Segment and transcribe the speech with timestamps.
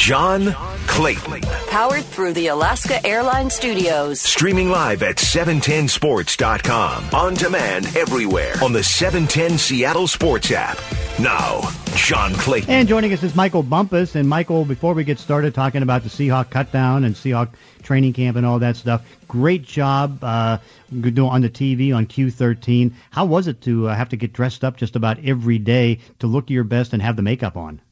[0.00, 0.54] John
[0.86, 1.42] Clayton.
[1.68, 4.18] Powered through the Alaska Airlines Studios.
[4.18, 7.10] Streaming live at 710sports.com.
[7.12, 10.78] On demand everywhere on the 710 Seattle Sports app.
[11.20, 11.60] Now,
[11.96, 12.70] John Clayton.
[12.70, 14.14] And joining us is Michael Bumpus.
[14.14, 17.50] And Michael, before we get started talking about the Seahawk cutdown and Seahawk
[17.82, 20.56] training camp and all that stuff, great job uh,
[20.90, 21.02] on
[21.42, 22.94] the TV on Q13.
[23.10, 26.26] How was it to uh, have to get dressed up just about every day to
[26.26, 27.82] look your best and have the makeup on?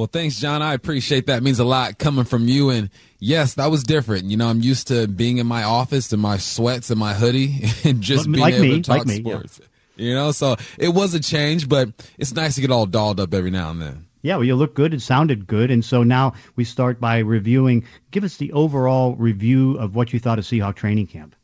[0.00, 0.62] Well, thanks, John.
[0.62, 1.36] I appreciate that.
[1.36, 2.70] It means a lot coming from you.
[2.70, 2.88] And
[3.18, 4.30] yes, that was different.
[4.30, 7.64] You know, I'm used to being in my office in my sweats and my hoodie
[7.84, 9.60] and just being like able me, to talk like me, sports.
[9.96, 10.06] Yeah.
[10.06, 13.34] You know, so it was a change, but it's nice to get all dolled up
[13.34, 14.06] every now and then.
[14.22, 14.94] Yeah, well, you look good.
[14.94, 15.70] It sounded good.
[15.70, 17.84] And so now we start by reviewing.
[18.10, 21.36] Give us the overall review of what you thought of Seahawk training camp.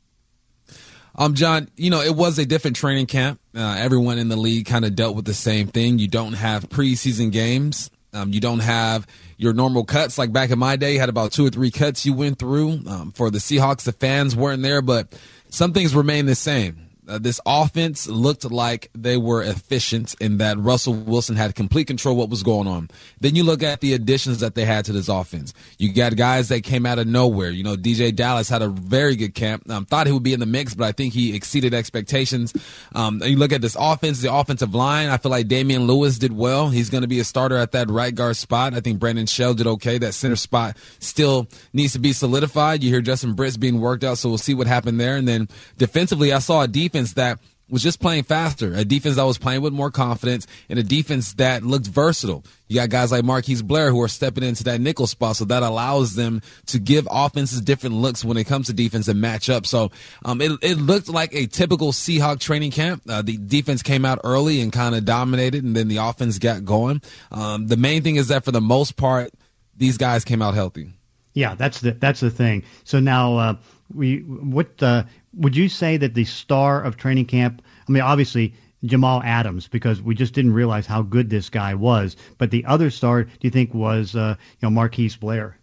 [1.15, 3.39] Um, John, you know, it was a different training camp.
[3.55, 5.99] Uh, everyone in the league kind of dealt with the same thing.
[5.99, 7.91] You don't have preseason games.
[8.17, 9.07] Um, you don't have
[9.37, 10.95] your normal cuts like back in my day.
[10.95, 12.81] You had about two or three cuts you went through.
[12.89, 15.19] Um, for the Seahawks, the fans weren't there, but
[15.51, 20.59] some things remain the same uh, this offense looked like they were efficient in that
[20.59, 22.89] Russell Wilson had complete control what was going on.
[23.21, 25.55] Then you look at the additions that they had to this offense.
[25.79, 27.51] You got guys that came out of nowhere.
[27.51, 29.71] You know, DeeJay Dallas had a very good camp.
[29.71, 32.53] Um, thought he would be in the mix, but I think he exceeded expectations.
[32.95, 35.09] Um, you look at this offense, the offensive line.
[35.09, 36.71] I feel like Damien Lewis did well.
[36.71, 38.75] He's going to be a starter at that right guard spot.
[38.75, 39.99] I think Brandon Shell did okay.
[39.99, 42.83] That center spot still needs to be solidified.
[42.83, 45.17] You hear Justin Britt's being worked out, so we'll see what happened there.
[45.17, 45.49] And then
[45.79, 49.39] defensively, I saw a defense defense that was just playing faster, a defense that was
[49.39, 52.45] playing with more confidence, and a defense that looked versatile.
[52.69, 55.65] You got guys like Marquise Blair who are stepping into that nickel spot, so that
[55.65, 59.67] allows them to give offenses different looks when it comes to defense and match up.
[59.67, 59.91] So
[60.25, 63.03] um, it, it looked like a typical Seahawk training camp.
[63.09, 66.65] Uh, the defense came out early and kind of dominated, and then the offense got
[66.65, 67.03] going.
[67.33, 69.33] Um, the main thing is that for the most part,
[69.77, 70.93] these guys came out healthy.
[71.35, 72.63] Yeah, that's the that's the thing.
[72.85, 73.55] So now uh,
[73.95, 77.63] we what uh, would you say that the star of training camp?
[77.89, 78.55] I mean, obviously
[78.85, 82.17] Jamal Adams, because we just didn't realize how good this guy was.
[82.39, 85.59] But the other star, do you think, was uh, you know Marquise Blair?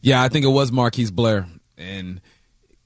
[0.00, 2.20] Yeah, I think it was Marquise Blair, and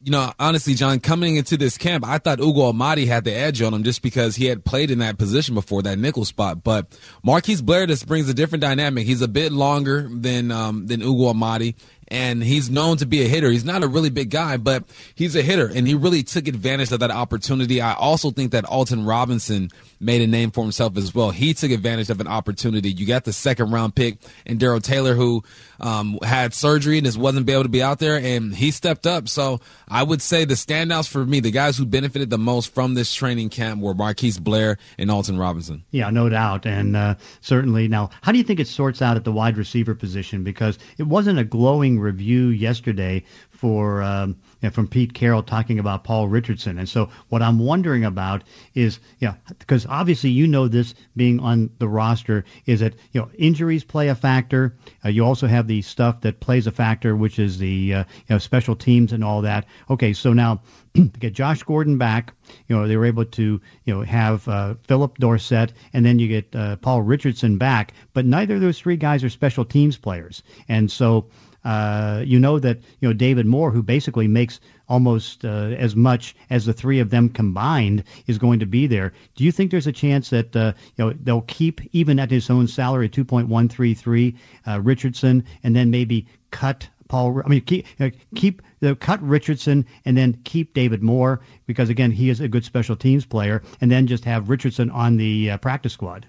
[0.04, 3.62] you know, honestly, John, coming into this camp, I thought Ugo Amadi had the edge
[3.62, 6.64] on him just because he had played in that position before, that nickel spot.
[6.64, 9.06] But Marquise Blair just brings a different dynamic.
[9.06, 11.76] He's a bit longer than um, than Ugo Amadi,
[12.12, 13.50] and he's known to be a hitter.
[13.50, 14.84] He's not a really big guy, but
[15.14, 17.80] he's a hitter, and he really took advantage of that opportunity.
[17.80, 21.30] I also think that Alton Robinson made a name for himself as well.
[21.30, 22.92] He took advantage of an opportunity.
[22.92, 25.42] You got the second round pick and Darrell Taylor, who
[25.80, 29.28] um, had surgery and just wasn't able to be out there, and he stepped up.
[29.28, 32.92] So I would say the standouts for me, the guys who benefited the most from
[32.94, 35.84] this training camp were Marquise Blair and Alton Robinson.
[35.92, 37.88] Yeah, no doubt, and uh, certainly.
[37.88, 40.44] Now, how do you think it sorts out at the wide receiver position?
[40.44, 44.30] Because it wasn't a glowing review yesterday for um,
[44.60, 46.78] you know, from Pete Carroll talking about Paul Richardson.
[46.78, 48.42] And so what I'm wondering about
[48.74, 53.20] is, you know, because obviously you know this being on the roster is that you
[53.20, 54.76] know injuries play a factor.
[55.04, 58.34] Uh, you also have the stuff that plays a factor, which is the uh, you
[58.34, 59.66] know special teams and all that.
[59.88, 60.62] Okay, so now
[61.20, 62.34] get Josh Gordon back,
[62.66, 66.26] you know they were able to you know have uh, Phillip Dorsett, and then you
[66.26, 67.94] get uh, Paul Richardson back.
[68.12, 71.26] But neither of those three guys are special teams players, and so
[71.64, 76.34] uh, you know that you know David Moore, who basically makes almost uh, as much
[76.50, 79.12] as the three of them combined, is going to be there.
[79.36, 82.50] Do you think there's a chance that uh, you know they'll keep even at his
[82.50, 84.36] own salary, 2.133,
[84.66, 87.42] uh, Richardson, and then maybe cut Paul?
[87.44, 92.10] I mean, keep uh, keep the cut Richardson and then keep David Moore because again
[92.10, 95.56] he is a good special teams player, and then just have Richardson on the uh,
[95.58, 96.26] practice squad.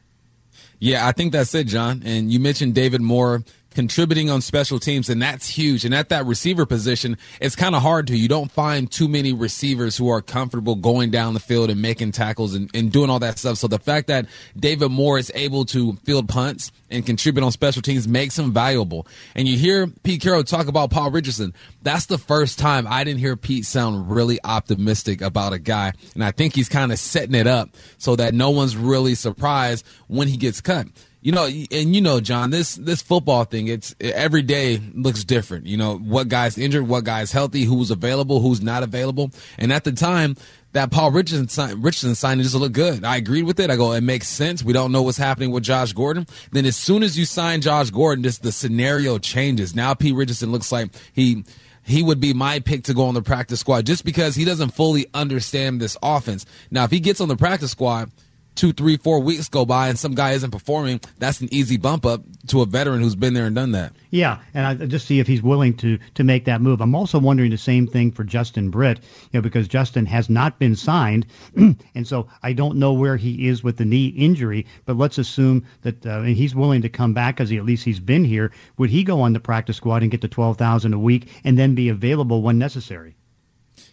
[0.79, 2.03] Yeah, I think that's it, John.
[2.05, 5.85] And you mentioned David Moore contributing on special teams, and that's huge.
[5.85, 8.17] And at that receiver position, it's kind of hard to.
[8.17, 12.13] You don't find too many receivers who are comfortable going down the field and making
[12.13, 13.57] tackles and, and doing all that stuff.
[13.57, 17.81] So the fact that David Moore is able to field punts and contribute on special
[17.81, 19.07] teams makes him valuable.
[19.35, 21.53] And you hear Pete Carroll talk about Paul Richardson.
[21.81, 25.93] That's the first time I didn't hear Pete sound really optimistic about a guy.
[26.13, 29.85] And I think he's kind of setting it up so that no one's really surprised
[30.07, 30.87] when he gets cut
[31.23, 35.65] you know, and you know, John, this this football thing, it's every day looks different.
[35.65, 39.31] You know, what guy's injured, what guy's healthy, who's available, who's not available.
[39.57, 40.35] And at the time,
[40.73, 43.05] that Paul Richardson, sign, Richardson signing just looked good.
[43.05, 43.69] I agreed with it.
[43.71, 44.63] I go, it makes sense.
[44.63, 46.27] We don't know what's happening with Josh Gordon.
[46.51, 49.73] Then as soon as you sign Josh Gordon, just the scenario changes.
[49.73, 50.11] Now P.
[50.11, 51.45] Richardson looks like he
[51.83, 54.71] he would be my pick to go on the practice squad just because he doesn't
[54.71, 56.45] fully understand this offense.
[56.71, 58.09] Now, if he gets on the practice squad,
[58.55, 62.05] two, three, four weeks go by and some guy isn't performing, that's an easy bump
[62.05, 63.93] up to a veteran who's been there and done that.
[64.09, 66.81] Yeah, and I just see if he's willing to to make that move.
[66.81, 68.99] I'm also wondering the same thing for Justin Britt,
[69.31, 73.47] you know, because Justin has not been signed, and so I don't know where he
[73.47, 74.67] is with the knee injury.
[74.85, 78.23] But let's assume that uh, he's willing to come back because at least he's been
[78.23, 78.51] here.
[78.77, 81.57] Would he go on the practice squad and get the twelve thousand a week and
[81.57, 83.15] then be available when necessary?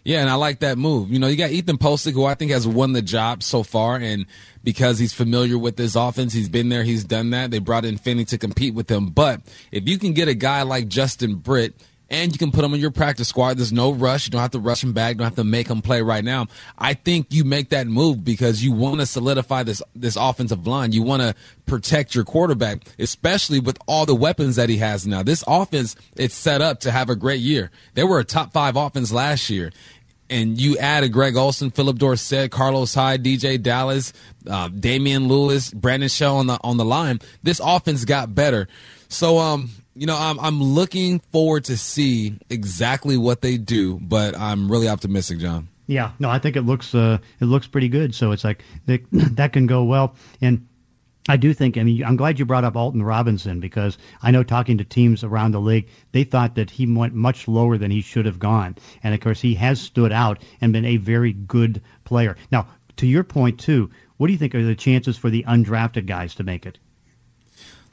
[0.03, 1.11] Yeah, and I like that move.
[1.11, 3.97] You know, you got Ethan Pocic, who I think has won the job so far,
[3.97, 4.25] and
[4.63, 7.51] because he's familiar with this offense, he's been there, he's done that.
[7.51, 9.07] They brought in Finney to compete with him.
[9.07, 11.75] But if you can get a guy like Justin Britt
[12.11, 13.57] and you can put him in your practice squad.
[13.57, 14.27] There's no rush.
[14.27, 15.13] You don't have to rush him back.
[15.13, 16.47] You don't have to make him play right now.
[16.77, 20.91] I think you make that move because you want to solidify this this offensive line.
[20.91, 21.33] You want to
[21.65, 25.23] protect your quarterback, especially with all the weapons that he has now.
[25.23, 27.71] This offense it's set up to have a great year.
[27.93, 29.71] They were a top five offense last year.
[30.29, 34.13] And you add a Greg Olsen, Phillip Dorsett, Carlos Hyde, DeeJay Dallas,
[34.49, 37.19] uh, Damien Lewis, Brandon Shell on the on the line.
[37.43, 38.69] This offense got better.
[39.09, 39.71] So um,
[40.01, 44.89] you know, I'm I'm looking forward to see exactly what they do, but I'm really
[44.89, 45.67] optimistic, John.
[45.85, 48.15] Yeah, no, I think it looks uh, it looks pretty good.
[48.15, 50.67] So it's like that, that can go well, and
[51.29, 51.77] I do think.
[51.77, 55.23] I mean, I'm glad you brought up Alton Robinson because I know talking to teams
[55.23, 58.77] around the league, they thought that he went much lower than he should have gone,
[59.03, 62.37] and of course he has stood out and been a very good player.
[62.51, 66.07] Now, to your point too, what do you think are the chances for the undrafted
[66.07, 66.79] guys to make it?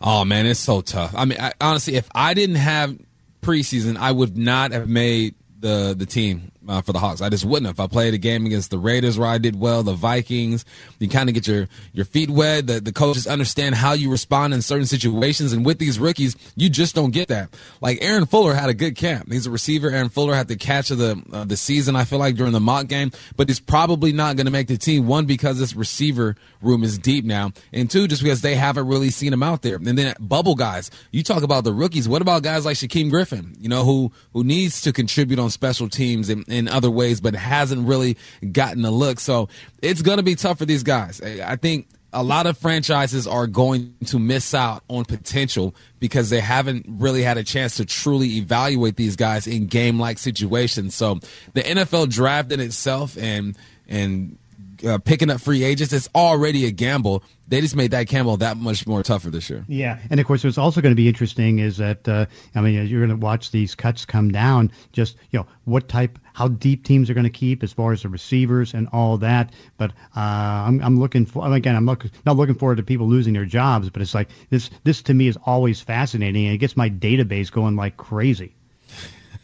[0.00, 1.14] Oh man, it's so tough.
[1.16, 2.96] I mean, I, honestly, if I didn't have
[3.42, 7.20] preseason, I would not have made the the team uh, for the Hawks.
[7.20, 9.82] I just wouldn't if I played a game against the Raiders where I did well,
[9.82, 10.64] the Vikings.
[10.98, 12.66] You kind of get your, your feet wet.
[12.66, 15.52] The, the coaches understand how you respond in certain situations.
[15.52, 17.48] And with these rookies, you just don't get that.
[17.80, 19.32] Like Aaron Fuller had a good camp.
[19.32, 19.90] He's a receiver.
[19.90, 22.60] Aaron Fuller had the catch of the, uh, the season, I feel like, during the
[22.60, 23.12] mock game.
[23.36, 25.06] But he's probably not going to make the team.
[25.06, 27.52] One, because this receiver room is deep now.
[27.72, 29.76] And two, just because they haven't really seen him out there.
[29.76, 30.90] And then bubble guys.
[31.12, 32.08] You talk about the rookies.
[32.08, 35.88] What about guys like Shaquem Griffin, you know, who, who needs to contribute on special
[35.88, 38.16] teams and, and in other ways, but hasn't really
[38.52, 39.20] gotten a look.
[39.20, 39.48] So
[39.80, 41.20] it's going to be tough for these guys.
[41.20, 46.40] I think a lot of franchises are going to miss out on potential because they
[46.40, 50.94] haven't really had a chance to truly evaluate these guys in game like situations.
[50.94, 51.20] So
[51.54, 53.56] the NFL draft in itself and
[53.86, 54.38] and
[54.84, 57.22] uh, picking up free agents, it's already a gamble.
[57.46, 59.64] They just made that gamble that much more tougher this year.
[59.68, 62.86] Yeah, and of course, what's also going to be interesting is that uh, I mean,
[62.86, 64.70] you're going to watch these cuts come down.
[64.92, 68.02] Just you know, what type, how deep teams are going to keep as far as
[68.02, 69.52] the receivers and all that.
[69.76, 70.20] But uh,
[70.66, 73.90] I'm, I'm looking for again, I'm look, not looking forward to people losing their jobs,
[73.90, 74.70] but it's like this.
[74.84, 78.54] This to me is always fascinating, and it gets my database going like crazy.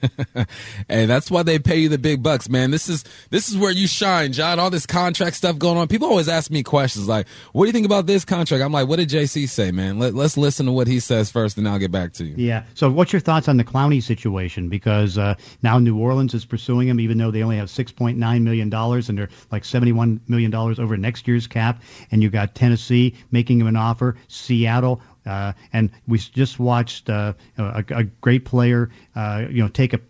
[0.88, 2.70] hey, that's why they pay you the big bucks, man.
[2.70, 4.58] This is this is where you shine, John.
[4.58, 5.88] All this contract stuff going on.
[5.88, 8.88] People always ask me questions like, "What do you think about this contract?" I'm like,
[8.88, 9.98] "What did JC say, man?
[9.98, 12.64] Let, us listen to what he says first, and I'll get back to you." Yeah.
[12.74, 14.68] So, what's your thoughts on the Clowney situation?
[14.68, 18.70] Because uh, now New Orleans is pursuing him, even though they only have 6.9 million
[18.70, 23.14] dollars and they're like 71 million dollars over next year's cap, and you got Tennessee
[23.30, 28.90] making him an offer, Seattle uh, and we just watched uh, a, a, great player,
[29.16, 30.00] uh, you know, take a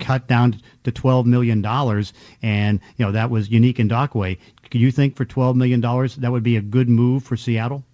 [0.00, 2.12] cut down to twelve million dollars,
[2.42, 4.38] and you know that was Yannick Ngakoue.
[4.70, 7.84] Do you think for twelve million dollars that would be a good move for Seattle?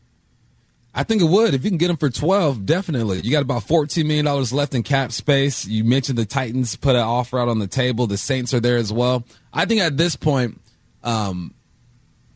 [0.92, 1.54] I think it would.
[1.54, 3.20] If you can get him for 12, definitely.
[3.20, 5.64] You got about $14 million left in cap space.
[5.64, 8.08] You mentioned the Titans put an offer out on the table.
[8.08, 9.24] The Saints are there as well.
[9.52, 10.60] I think at this point,
[11.04, 11.54] um,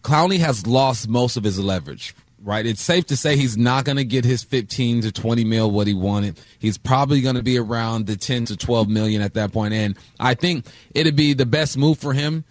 [0.02, 2.14] Clowney has lost most of his leverage
[2.44, 2.66] right?
[2.66, 5.86] It's safe to say he's not going to get his 15 to 20 mil what
[5.86, 6.38] he wanted.
[6.58, 9.74] He's probably going to be around the 10 to 12 million at that point.
[9.74, 12.44] And I think it'd be the best move for him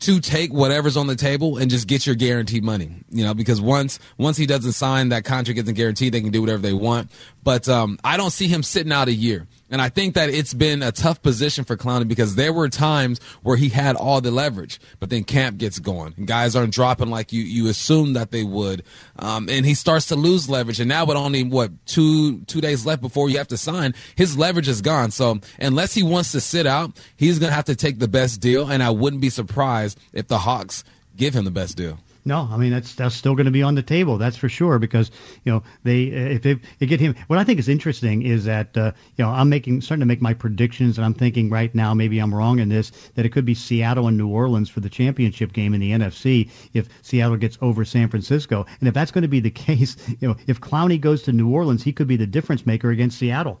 [0.00, 2.90] to take whatever's on the table and just get your guaranteed money.
[3.10, 6.40] You know, because once once he doesn't sign that contract isn't guaranteed, they can do
[6.40, 7.10] whatever they want.
[7.42, 9.46] But um, I don't see him sitting out a year.
[9.70, 13.20] And I think that it's been a tough position for Clowney because there were times
[13.42, 17.10] where he had all the leverage, but then camp gets going and guys aren't dropping
[17.10, 18.82] like you, you assume that they would.
[19.18, 20.80] Um, and he starts to lose leverage.
[20.80, 24.38] And now with only what two, two days left before you have to sign, his
[24.38, 25.10] leverage is gone.
[25.10, 28.40] So unless he wants to sit out, he's going to have to take the best
[28.40, 28.70] deal.
[28.70, 30.82] And I wouldn't be surprised if the Hawks
[31.16, 31.98] give him the best deal.
[32.28, 34.18] No, I mean that's that's still going to be on the table.
[34.18, 35.10] That's for sure because
[35.44, 37.14] you know they if they, they get him.
[37.26, 40.20] What I think is interesting is that uh, you know I'm making starting to make
[40.20, 43.46] my predictions and I'm thinking right now maybe I'm wrong in this that it could
[43.46, 47.56] be Seattle and New Orleans for the championship game in the NFC if Seattle gets
[47.62, 51.00] over San Francisco and if that's going to be the case, you know if Clowney
[51.00, 53.58] goes to New Orleans he could be the difference maker against Seattle.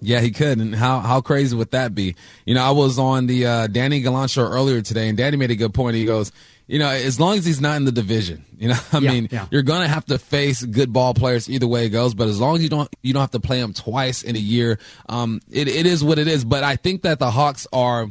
[0.00, 0.58] Yeah, he could.
[0.58, 2.14] And how, how crazy would that be?
[2.46, 5.50] You know, I was on the uh, Danny Gallant show earlier today, and Danny made
[5.50, 5.96] a good point.
[5.96, 6.30] He goes,
[6.68, 9.28] you know, as long as he's not in the division, you know, I Yeah, mean,
[9.32, 9.46] yeah.
[9.50, 12.14] you're going to have to face good ball players either way it goes.
[12.14, 14.38] But as long as you don't, you don't have to play them twice in a
[14.38, 14.78] year.
[15.08, 16.44] Um, it, it is what it is.
[16.44, 18.08] But I think that the Hawks are,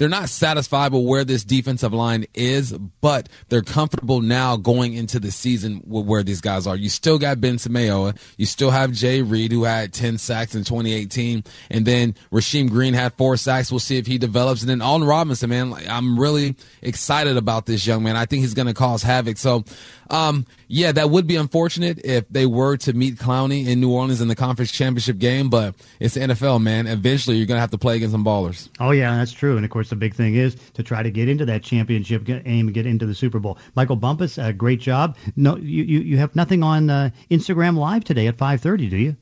[0.00, 5.20] they're not satisfied with where this defensive line is, but they're comfortable now going into
[5.20, 6.74] the season with where these guys are.
[6.74, 8.16] You still got Benson Mayowa.
[8.38, 11.44] You still have Jay Reed, who had 10 sacks in 2018.
[11.68, 13.70] And then Rasheem Green had four sacks.
[13.70, 14.62] We'll see if he develops.
[14.62, 18.16] And then Alton Robinson, man, I'm really excited about this young man.
[18.16, 19.36] I think he's going to cause havoc.
[19.36, 19.64] So,
[20.08, 24.20] um, yeah, that would be unfortunate if they were to meet Clowney in New Orleans
[24.20, 26.86] in the conference championship game, but it's the NFL, man.
[26.86, 28.68] Eventually, you're going to have to play against some ballers.
[28.80, 29.56] Oh yeah, that's true.
[29.56, 32.66] And of course, the big thing is to try to get into that championship aim
[32.66, 33.58] and get into the Super Bowl.
[33.74, 35.16] Michael Bumpus, uh, great job.
[35.36, 39.16] No, you, you you have nothing on uh, Instagram Live today at 5:30, do you?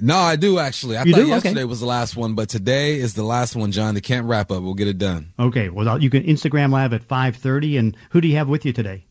[0.00, 0.96] No, I do actually.
[0.96, 1.22] I You thought do?
[1.24, 1.30] Okay.
[1.34, 3.94] yesterday was the last one, but today is the last one, John.
[3.94, 4.62] They can't wrap up.
[4.62, 5.32] We'll get it done.
[5.38, 7.78] Okay, well you can Instagram Live at 5:30.
[7.78, 9.06] And who do you have with you today?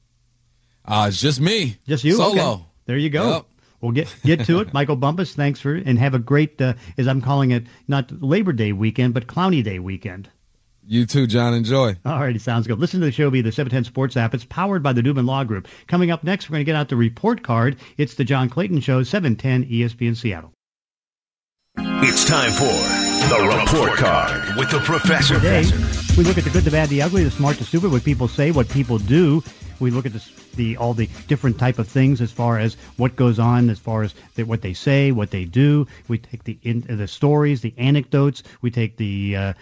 [0.86, 1.78] Uh, it's just me.
[1.88, 2.16] Just you?
[2.16, 2.54] Solo.
[2.54, 2.64] Okay.
[2.86, 3.30] There you go.
[3.30, 3.46] Yep.
[3.80, 4.74] We'll get get to it.
[4.74, 8.54] Michael Bumpus, thanks for and have a great, uh, as I'm calling it, not Labor
[8.54, 10.30] Day weekend, but Clowney Day weekend.
[10.86, 11.54] You too, John.
[11.54, 11.96] Enjoy.
[12.06, 12.80] All righty, sounds good.
[12.80, 14.34] Listen to the show via the 710 Sports app.
[14.34, 15.68] It's powered by the Dubin Law Group.
[15.88, 17.78] Coming up next, we're going to get out the report card.
[17.98, 20.52] It's the John Clayton Show, 710 ESPN Seattle.
[21.78, 22.66] It's time for
[23.30, 25.36] the report card with the professor.
[25.36, 25.64] Today,
[26.18, 28.28] we look at the good, the bad, the ugly, the smart, the stupid, what people
[28.28, 29.42] say, what people do.
[29.80, 30.20] We look at the,
[30.54, 34.04] the all the different type of things as far as what goes on, as far
[34.04, 35.88] as the, what they say, what they do.
[36.08, 38.44] We take the in, the stories, the anecdotes.
[38.62, 39.54] We take the uh,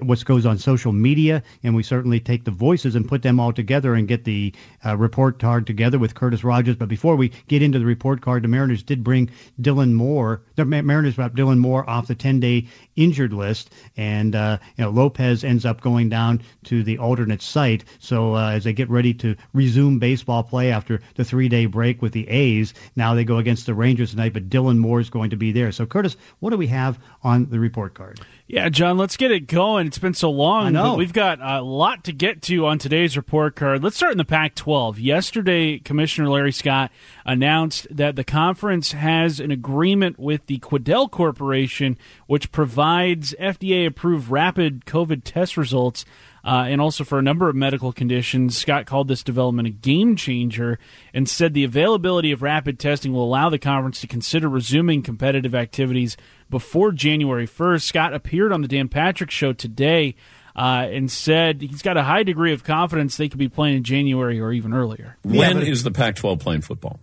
[0.00, 3.52] what goes on social media, and we certainly take the voices and put them all
[3.52, 4.52] together and get the
[4.84, 6.76] uh, report card together with Curtis Rogers.
[6.76, 9.30] But before we get into the report card, the Mariners did bring
[9.60, 10.42] Dylan Moore.
[10.56, 15.44] The Mariners brought Dylan Moore off the 10-day injured list, and uh, you know Lopez
[15.44, 17.84] ends up going down to the alternate site.
[17.98, 22.12] So uh, as they get ready to resume baseball play after the three-day break with
[22.12, 24.32] the A's, now they go against the Rangers tonight.
[24.32, 25.72] But Dylan Moore is going to be there.
[25.72, 28.20] So Curtis, what do we have on the report card?
[28.52, 29.86] Yeah, John, let's get it going.
[29.86, 30.90] It's been so long, I know.
[30.90, 33.82] but we've got a lot to get to on today's report card.
[33.82, 34.98] Let's start in the Pac 12.
[34.98, 36.90] Yesterday, Commissioner Larry Scott
[37.24, 44.30] announced that the conference has an agreement with the Quidel Corporation, which provides FDA approved
[44.30, 46.04] rapid COVID test results.
[46.44, 48.58] Uh, and also for a number of medical conditions.
[48.58, 50.76] Scott called this development a game changer
[51.14, 55.54] and said the availability of rapid testing will allow the conference to consider resuming competitive
[55.54, 56.16] activities
[56.52, 57.82] before January 1st.
[57.82, 60.14] Scott appeared on the Dan Patrick Show today
[60.54, 63.82] uh, and said he's got a high degree of confidence they could be playing in
[63.82, 65.16] January or even earlier.
[65.24, 67.00] When is the Pac 12 playing football?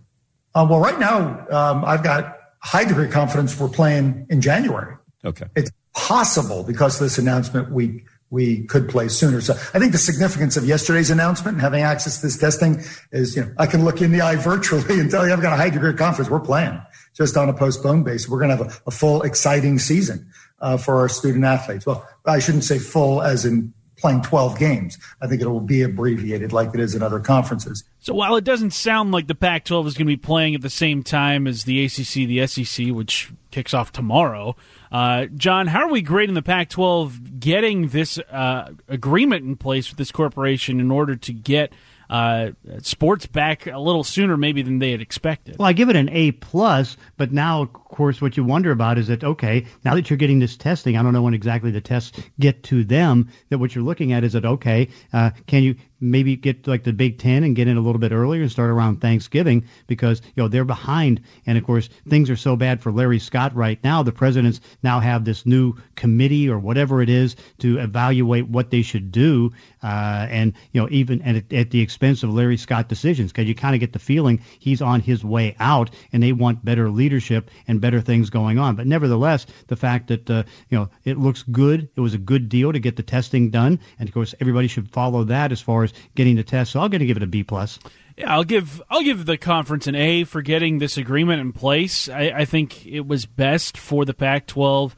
[0.54, 4.96] Uh, well, right now, um, I've got high degree of confidence we're playing in January.
[5.24, 5.46] Okay.
[5.56, 9.40] It's possible because of this announcement we we could play sooner.
[9.40, 12.80] So I think the significance of yesterday's announcement and having access to this testing
[13.10, 15.52] is, you know, I can look in the eye virtually and tell you I've got
[15.52, 16.30] a high degree of confidence.
[16.30, 16.80] We're playing
[17.14, 18.28] just on a postponed basis.
[18.28, 21.86] We're going to have a, a full, exciting season uh, for our student athletes.
[21.86, 24.98] Well, I shouldn't say full as in playing 12 games.
[25.20, 27.84] I think it will be abbreviated like it is in other conferences.
[28.00, 30.62] So while it doesn't sound like the Pac 12 is going to be playing at
[30.62, 34.56] the same time as the ACC, the SEC, which kicks off tomorrow,
[34.90, 39.90] uh, John, how are we grading the Pac 12 getting this uh, agreement in place
[39.90, 41.72] with this corporation in order to get
[42.10, 42.50] uh,
[42.82, 45.56] sports back a little sooner, maybe than they had expected?
[45.58, 48.98] Well, I give it an A plus, but now, of course, what you wonder about
[48.98, 51.80] is that okay, now that you're getting this testing, I don't know when exactly the
[51.80, 53.30] tests get to them.
[53.50, 56.92] That what you're looking at is that okay, uh, can you maybe get like the
[56.92, 60.42] Big Ten and get in a little bit earlier and start around Thanksgiving because you
[60.42, 64.02] know they're behind, and of course things are so bad for Larry Scott right now.
[64.02, 68.82] The presidents now have this new committee or whatever it is to evaluate what they
[68.82, 69.52] should do,
[69.82, 73.54] uh, and you know even at, at the expense of Larry Scott decisions because you
[73.54, 77.50] kind of get the feeling he's on his way out, and they want better leadership
[77.68, 78.76] and better things going on.
[78.76, 82.48] But nevertheless, the fact that uh, you know it looks good, it was a good
[82.48, 85.84] deal to get the testing done, and of course everybody should follow that as far
[85.84, 86.72] as getting the test.
[86.72, 87.78] So I'm going to give it a B plus.
[88.16, 92.08] Yeah, I'll give I'll give the conference an A for getting this agreement in place.
[92.08, 94.92] I, I think it was best for the Pac-12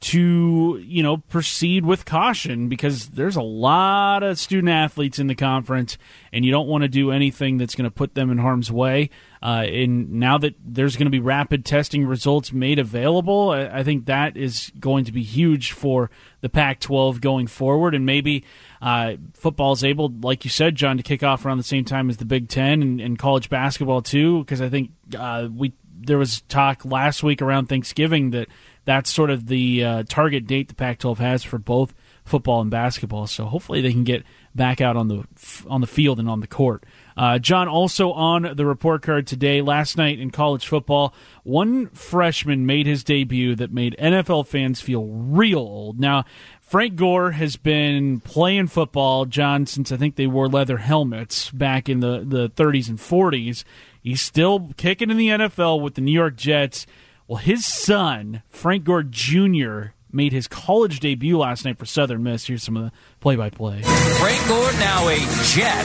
[0.00, 5.34] to you know proceed with caution because there's a lot of student athletes in the
[5.34, 5.96] conference,
[6.32, 9.10] and you don't want to do anything that's going to put them in harm's way.
[9.42, 13.84] Uh, and now that there's going to be rapid testing results made available, I, I
[13.84, 16.10] think that is going to be huge for
[16.40, 18.44] the Pac-12 going forward, and maybe
[18.80, 22.10] uh, football is able, like you said, John, to kick off around the same time
[22.10, 25.72] as the Big Ten and, and college basketball too, because I think uh, we
[26.06, 28.48] there was talk last week around Thanksgiving that
[28.84, 33.26] that's sort of the uh, target date the Pac-12 has for both football and basketball.
[33.26, 34.24] So hopefully they can get
[34.54, 35.24] back out on the
[35.68, 36.84] on the field and on the court.
[37.16, 42.66] Uh, John, also on the report card today, last night in college football, one freshman
[42.66, 46.00] made his debut that made NFL fans feel real old.
[46.00, 46.24] Now,
[46.60, 51.88] Frank Gore has been playing football, John, since I think they wore leather helmets back
[51.88, 53.64] in the, the 30s and 40s.
[54.02, 56.86] He's still kicking in the NFL with the New York Jets.
[57.26, 62.46] Well, his son, Frank Gore Jr., made his college debut last night for Southern Miss.
[62.46, 63.80] Here's some of the play by play.
[63.82, 65.84] Frank Gore, now a Jet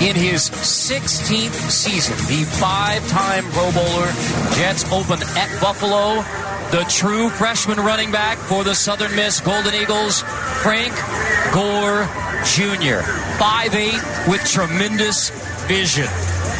[0.00, 4.06] in his 16th season, the five time Pro Bowler.
[4.56, 6.22] Jets open at Buffalo.
[6.70, 10.22] The true freshman running back for the Southern Miss Golden Eagles,
[10.62, 10.94] Frank
[11.52, 12.04] Gore
[12.44, 13.02] Jr.
[13.38, 15.28] 5'8 with tremendous
[15.66, 16.06] vision.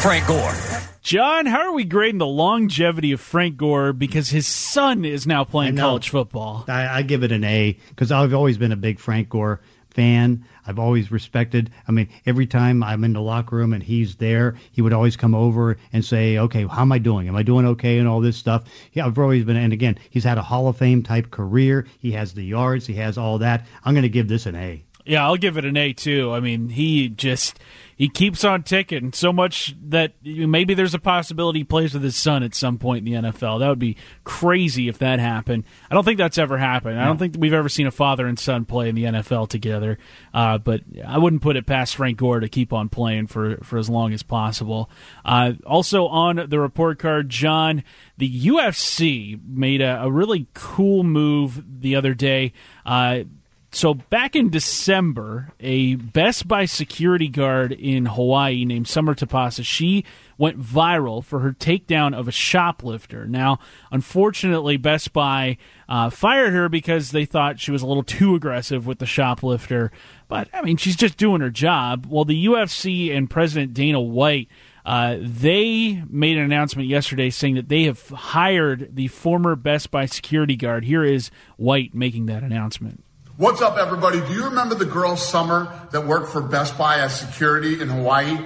[0.01, 0.90] Frank Gore.
[1.01, 5.43] John, how are we grading the longevity of Frank Gore because his son is now
[5.43, 6.63] playing college football?
[6.67, 10.45] I, I give it an A because I've always been a big Frank Gore fan.
[10.65, 11.71] I've always respected.
[11.87, 15.17] I mean, every time I'm in the locker room and he's there, he would always
[15.17, 17.27] come over and say, "Okay, how am I doing?
[17.27, 18.65] Am I doing okay?" and all this stuff.
[18.93, 19.57] Yeah, I've always been.
[19.57, 21.87] And again, he's had a Hall of Fame type career.
[21.97, 22.85] He has the yards.
[22.85, 23.65] He has all that.
[23.83, 24.83] I'm going to give this an A.
[25.03, 26.31] Yeah, I'll give it an A too.
[26.31, 27.59] I mean, he just
[28.01, 32.15] he keeps on ticking so much that maybe there's a possibility he plays with his
[32.15, 33.59] son at some point in the NFL.
[33.59, 35.65] That would be crazy if that happened.
[35.87, 36.99] I don't think that's ever happened.
[36.99, 39.99] I don't think we've ever seen a father and son play in the NFL together.
[40.33, 43.77] Uh, but I wouldn't put it past Frank Gore to keep on playing for for
[43.77, 44.89] as long as possible.
[45.23, 47.83] Uh, also on the report card, John,
[48.17, 52.53] the UFC made a, a really cool move the other day.
[52.83, 53.25] Uh,
[53.73, 60.03] so back in December, a Best Buy security guard in Hawaii named Summer Tapasa, she
[60.37, 63.25] went viral for her takedown of a shoplifter.
[63.27, 63.59] Now,
[63.89, 68.85] unfortunately, Best Buy uh, fired her because they thought she was a little too aggressive
[68.85, 69.91] with the shoplifter.
[70.27, 72.07] But I mean, she's just doing her job.
[72.09, 74.49] Well, the UFC and President Dana White.
[74.83, 80.07] Uh, they made an announcement yesterday saying that they have hired the former Best Buy
[80.07, 80.83] security guard.
[80.83, 83.03] Here is White making that announcement.
[83.41, 84.21] What's up, everybody?
[84.21, 88.37] Do you remember the girl Summer that worked for Best Buy as security in Hawaii?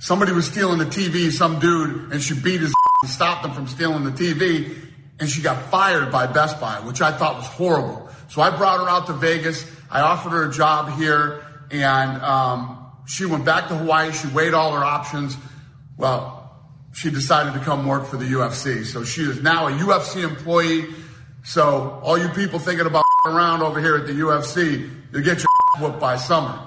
[0.00, 3.68] Somebody was stealing the TV, some dude, and she beat his and stopped them from
[3.68, 4.76] stealing the TV,
[5.20, 8.10] and she got fired by Best Buy, which I thought was horrible.
[8.26, 9.64] So I brought her out to Vegas.
[9.88, 14.10] I offered her a job here, and um, she went back to Hawaii.
[14.10, 15.36] She weighed all her options.
[15.96, 16.52] Well,
[16.92, 18.84] she decided to come work for the UFC.
[18.84, 20.86] So she is now a UFC employee.
[21.44, 25.46] So all you people thinking about around over here at the UFC, you get your
[25.80, 26.58] whooped by Summer.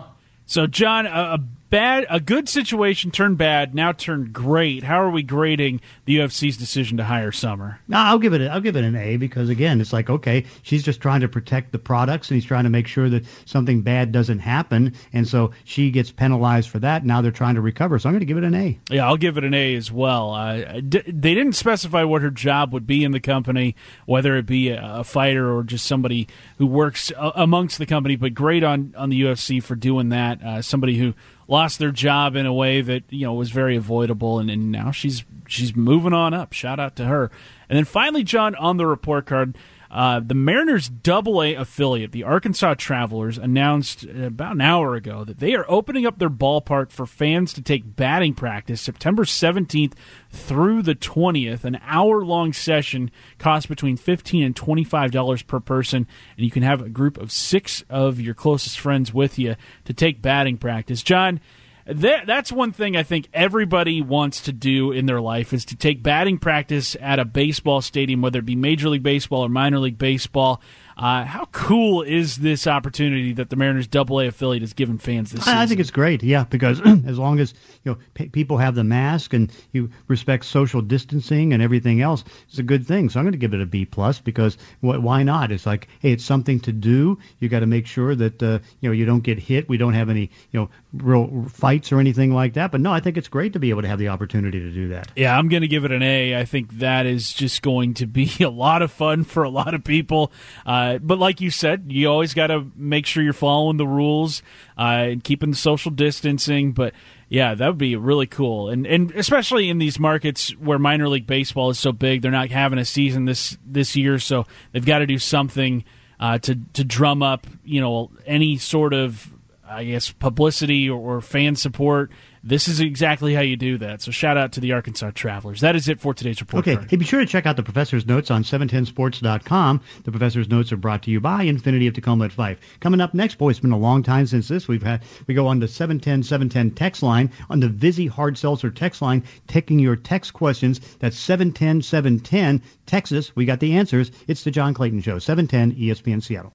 [0.46, 1.40] So, John, a,
[1.74, 4.84] bad, a good situation turned bad, now turned great.
[4.84, 7.80] How are we grading the UFC's decision to hire Summer?
[7.88, 8.42] No, I'll give it.
[8.42, 11.28] A, I'll give it an A because again, it's like okay, she's just trying to
[11.28, 15.28] protect the products and he's trying to make sure that something bad doesn't happen, and
[15.28, 17.06] so she gets penalized for that.
[17.06, 18.80] Now they're trying to recover, so I'm going to give it an A.
[18.92, 20.32] Yeah, I'll give it an A as well.
[20.36, 24.46] Uh, d- they didn't specify what her job would be in the company, whether it
[24.46, 26.28] be a, a fighter or just somebody
[26.60, 28.16] who works uh, amongst the company.
[28.16, 30.40] But great on on the UFC for doing that.
[30.44, 31.16] Uh, somebody who
[31.48, 34.92] lost their job in a way that you know was very avoidable, and, and now
[34.92, 36.54] she's she's moving on up.
[36.54, 37.32] Shout out to her.
[37.70, 39.58] And then finally, John, on the report card,
[39.94, 45.38] uh, the Mariners Double A affiliate, the Arkansas Travelers, announced about an hour ago that
[45.38, 49.94] they are opening up their ballpark for fans to take batting practice September 17th
[50.32, 51.64] through the 20th.
[51.64, 56.82] An hour long session costs between 15 and $25 per person, and you can have
[56.82, 61.04] a group of six of your closest friends with you to take batting practice.
[61.04, 61.40] John,
[61.86, 65.76] that, that's one thing I think everybody wants to do in their life is to
[65.76, 69.80] take batting practice at a baseball stadium, whether it be Major League Baseball or minor
[69.80, 70.62] league baseball.
[70.98, 75.32] Uh, how cool is this opportunity that the Mariners Double A affiliate has given fans
[75.32, 75.58] this season?
[75.58, 77.54] I think it's great, yeah, because as long as
[77.84, 82.24] you know p- people have the mask and you respect social distancing and everything else,
[82.48, 83.10] it's a good thing.
[83.10, 85.52] So I'm going to give it a B plus because wh- why not?
[85.52, 87.18] It's like hey, it's something to do.
[87.40, 89.68] You got to make sure that uh, you know you don't get hit.
[89.68, 92.72] We don't have any you know real fights or anything like that.
[92.72, 94.90] But no, I think it's great to be able to have the opportunity to do
[94.90, 95.12] that.
[95.16, 96.38] Yeah, I'm going to give it an A.
[96.40, 99.74] I think that is just going to be a lot of fun for a lot
[99.74, 100.32] of people.
[100.66, 104.42] Uh, but like you said, you always got to make sure you're following the rules
[104.78, 106.72] uh, and keeping the social distancing.
[106.72, 106.94] But
[107.30, 111.28] yeah, that would be really cool, and and especially in these markets where minor league
[111.28, 115.00] baseball is so big, they're not having a season this this year, so they've got
[115.00, 115.84] to do something
[116.20, 119.32] uh, to to drum up you know any sort of
[119.68, 122.12] I guess publicity or, or fan support
[122.44, 124.02] this is exactly how you do that.
[124.02, 125.62] So shout out to the Arkansas Travelers.
[125.62, 126.64] That is it for today's report.
[126.64, 126.90] Okay, card.
[126.90, 129.82] hey, be sure to check out the professor's notes on 710sports.com.
[130.04, 132.60] The professor's notes are brought to you by Infiniti of Tacoma at Fife.
[132.82, 134.68] Coming up next, boy, it's been a long time since this.
[134.68, 138.72] We've had we go on the 710 710 text line on the Vizzy Hard Seltzer
[138.72, 140.82] text line, taking your text questions.
[141.00, 143.34] That's 710 710 Texas.
[143.36, 144.12] We got the answers.
[144.28, 146.54] It's the John Clayton Show, 710 ESPN Seattle.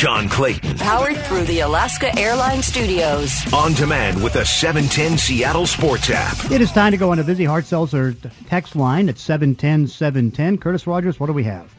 [0.00, 0.78] John Clayton.
[0.78, 3.34] Powered through the Alaska Airlines Studios.
[3.52, 6.50] On demand with the 710 Seattle Sports app.
[6.50, 8.14] It is time to go on a Vizzy Hard Seltzer
[8.46, 10.58] text line at 710 710.
[10.58, 11.74] Curtis Rogers, what do we have?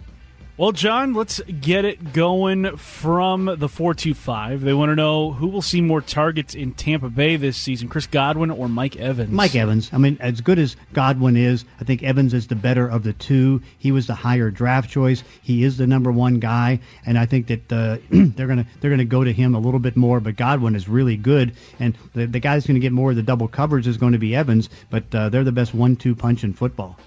[0.57, 4.61] Well, John, let's get it going from the 425.
[4.61, 8.05] They want to know who will see more targets in Tampa Bay this season, Chris
[8.05, 9.31] Godwin or Mike Evans?
[9.31, 9.89] Mike Evans.
[9.93, 13.13] I mean, as good as Godwin is, I think Evans is the better of the
[13.13, 13.61] two.
[13.79, 15.23] He was the higher draft choice.
[15.41, 19.05] He is the number one guy, and I think that uh, they're gonna they're gonna
[19.05, 20.19] go to him a little bit more.
[20.19, 23.15] But Godwin is really good, and the the guy that's going to get more of
[23.15, 24.69] the double coverage is going to be Evans.
[24.89, 26.99] But uh, they're the best one-two punch in football.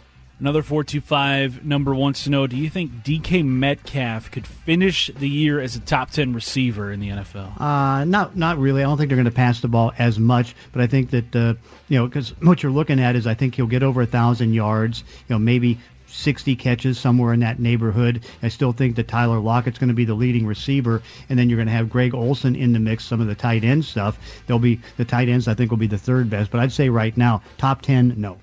[0.44, 5.58] Another 425 number wants to know Do you think DK Metcalf could finish the year
[5.58, 7.58] as a top 10 receiver in the NFL?
[7.58, 8.82] Uh, not not really.
[8.82, 11.34] I don't think they're going to pass the ball as much, but I think that
[11.34, 11.54] uh,
[11.88, 14.52] you know because what you're looking at is I think he'll get over a thousand
[14.52, 15.02] yards.
[15.28, 15.78] You know, maybe
[16.08, 18.22] 60 catches somewhere in that neighborhood.
[18.42, 21.56] I still think that Tyler Lockett's going to be the leading receiver, and then you're
[21.56, 23.06] going to have Greg Olsen in the mix.
[23.06, 24.18] Some of the tight end stuff.
[24.46, 25.48] They'll be the tight ends.
[25.48, 28.36] I think will be the third best, but I'd say right now top 10, no.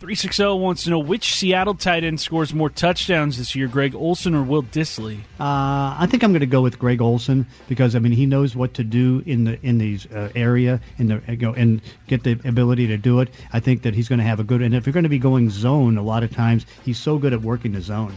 [0.00, 4.34] 360 wants to know which Seattle tight end scores more touchdowns this year, Greg Olsen
[4.34, 5.18] or Will Dissly?
[5.38, 8.56] Uh, I think I'm going to go with Greg Olsen because I mean he knows
[8.56, 12.24] what to do in the in these uh, area in the you know and get
[12.24, 13.28] the ability to do it.
[13.52, 15.18] I think that he's going to have a good and if you're going to be
[15.18, 18.16] going zone a lot of times he's so good at working the zone.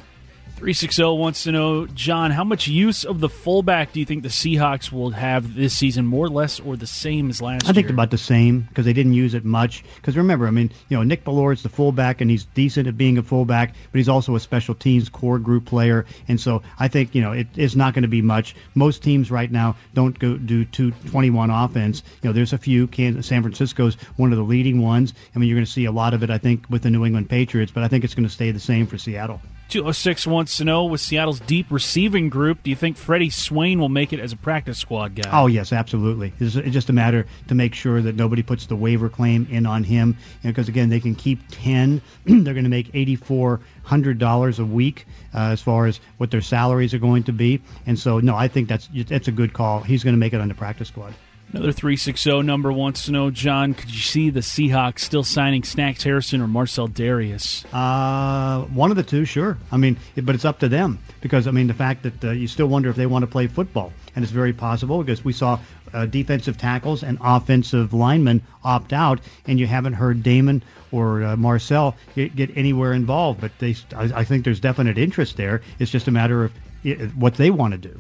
[0.63, 4.29] 360 wants to know, John, how much use of the fullback do you think the
[4.29, 7.71] Seahawks will have this season, more or less, or the same as last year?
[7.71, 9.83] I think about the same because they didn't use it much.
[9.97, 13.17] Because remember, I mean, you know, Nick Bellore's the fullback and he's decent at being
[13.17, 16.05] a fullback, but he's also a special teams core group player.
[16.29, 18.55] And so I think, you know, it, it's not going to be much.
[18.73, 22.03] Most teams right now don't go do 221 offense.
[22.21, 22.87] You know, there's a few.
[22.87, 25.13] Kansas, San Francisco's one of the leading ones.
[25.35, 27.03] I mean, you're going to see a lot of it, I think, with the New
[27.03, 29.41] England Patriots, but I think it's going to stay the same for Seattle.
[29.69, 33.89] 206 wants to know with Seattle's deep receiving group, do you think Freddie Swain will
[33.89, 35.29] make it as a practice squad guy?
[35.31, 36.33] Oh yes, absolutely.
[36.39, 39.83] It's, just a matter to make sure that nobody puts the waiver claim in on
[39.83, 42.01] him, because again, they can keep ten.
[42.25, 46.31] They're going to make eighty four hundred dollars a week uh, as far as what
[46.31, 49.53] their salaries are going to be, and so no, I think that's that's a good
[49.53, 49.81] call.
[49.81, 51.13] He's going to make it on the practice squad.
[51.53, 56.01] Another 360 number wants to know, John, could you see the Seahawks still signing Snacks
[56.01, 57.63] Harrison or Marcell Dareus?
[57.71, 59.59] Uh, one of the two, sure.
[59.71, 62.31] I mean, it, but it's up to them because I mean the fact that uh,
[62.31, 65.31] you still wonder if they want to play football, and it's very possible because we
[65.31, 65.59] saw
[65.93, 71.35] uh, defensive tackles and offensive linemen opt out, and you haven't heard Damon or uh,
[71.37, 73.41] Marcel get, get anywhere involved.
[73.41, 75.61] But they, I, I think there's definite interest there.
[75.77, 76.51] It's just a matter of
[76.83, 77.99] uh, what they want to do.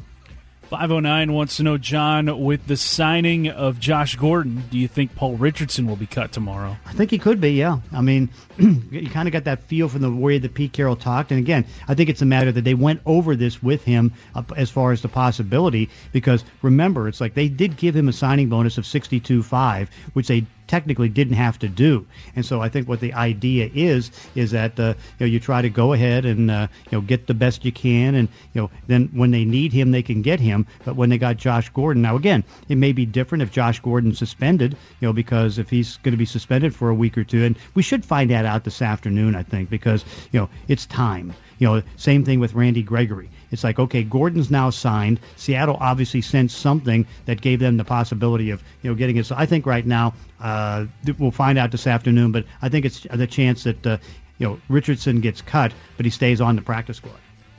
[0.73, 5.35] 509 wants to know, John, with the signing of Josh Gordon, do you think Paul
[5.35, 6.75] Richardson will be cut tomorrow?
[6.87, 7.77] I think he could be, yeah.
[7.91, 11.29] I mean, you kind of got that feel from the way that Pete Carroll talked.
[11.29, 14.13] And again, I think it's a matter that they went over this with him
[14.57, 18.49] as far as the possibility, because remember, it's like they did give him a signing
[18.49, 22.03] bonus of 62.5, which they technically didn't have to do.
[22.35, 25.61] And so I think what the idea is is that uh, you know you try
[25.61, 28.71] to go ahead and uh, you know get the best you can, and you know
[28.87, 30.65] then when they need him, they can get him.
[30.83, 34.17] But when they got Josh Gordon, now again, it may be different if Josh Gordon's
[34.17, 37.43] suspended, you know, because if he's going to be suspended for a week or two,
[37.43, 41.35] and we should find that out this afternoon, I think, because you know it's time.
[41.59, 43.29] You know, same thing with Randy Gregory.
[43.53, 45.19] It's like, okay, Gordon's now signed.
[45.35, 49.25] Seattle obviously sent something that gave them the possibility of, you know, getting it.
[49.25, 50.85] So I think right now uh,
[51.17, 53.97] we'll find out this afternoon, but I think it's the chance that, uh,
[54.39, 57.15] you know, Richardson gets cut, but he stays on the practice squad.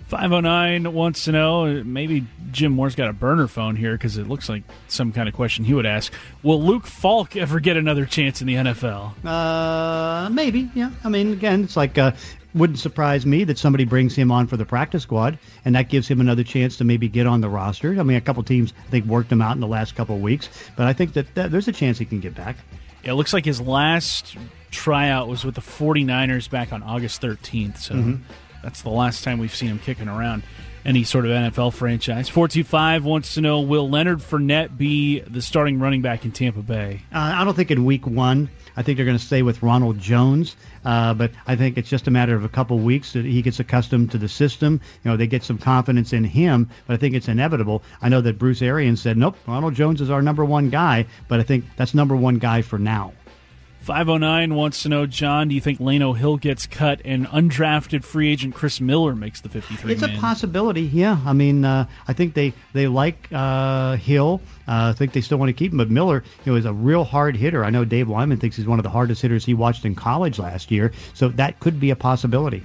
[0.09, 4.49] 509 wants to know maybe Jim Moore's got a burner phone here because it looks
[4.49, 6.13] like some kind of question he would ask.
[6.43, 9.13] Will Luke Falk ever get another chance in the NFL?
[9.25, 10.91] Uh, maybe, yeah.
[11.03, 12.13] I mean, again, it's like uh,
[12.55, 16.09] wouldn't surprise me that somebody brings him on for the practice squad, and that gives
[16.09, 17.99] him another chance to maybe get on the roster.
[17.99, 20.23] I mean, a couple teams I think worked him out in the last couple of
[20.23, 22.57] weeks, but I think that, that there's a chance he can get back.
[23.03, 24.37] It looks like his last
[24.71, 27.79] tryout was with the 49ers back on August 13th.
[27.79, 27.95] So.
[27.95, 28.21] Mhm.
[28.63, 30.43] That's the last time we've seen him kicking around
[30.85, 32.29] any sort of NFL franchise.
[32.29, 37.03] 425 wants to know Will Leonard Fournette be the starting running back in Tampa Bay?
[37.13, 38.51] Uh, I don't think in week one.
[38.77, 42.09] I think they're going to stay with Ronald Jones, uh, but I think it's just
[42.09, 44.81] a matter of a couple weeks that he gets accustomed to the system.
[45.05, 47.83] You know, they get some confidence in him, but I think it's inevitable.
[48.03, 51.39] I know that Bruce Arians said, nope, Ronald Jones is our number one guy, but
[51.39, 53.13] I think that's number one guy for now.
[53.85, 58.31] 509 wants to know, John, do you think Lano Hill gets cut and undrafted free
[58.31, 60.17] agent Chris Miller makes the 53 It's man?
[60.17, 61.19] a possibility, yeah.
[61.25, 64.41] I mean, uh, I think they, they like uh, Hill.
[64.67, 66.73] Uh, I think they still want to keep him, but Miller, you know, is a
[66.73, 67.65] real hard hitter.
[67.65, 70.39] I know Dave Wyman thinks he's one of the hardest hitters he watched in college
[70.39, 72.65] last year, so that could be a possibility.